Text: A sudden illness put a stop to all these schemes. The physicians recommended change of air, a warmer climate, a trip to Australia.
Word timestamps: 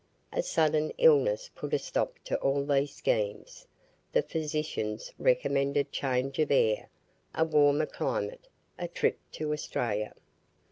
A 0.33 0.41
sudden 0.41 0.89
illness 0.97 1.51
put 1.53 1.75
a 1.75 1.77
stop 1.77 2.17
to 2.23 2.35
all 2.39 2.65
these 2.65 2.91
schemes. 2.91 3.67
The 4.13 4.23
physicians 4.23 5.13
recommended 5.19 5.91
change 5.91 6.39
of 6.39 6.49
air, 6.49 6.89
a 7.35 7.43
warmer 7.45 7.85
climate, 7.85 8.47
a 8.79 8.87
trip 8.87 9.19
to 9.33 9.53
Australia. 9.53 10.15